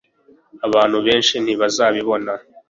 [0.67, 2.31] Abantu benshi ntibazabibona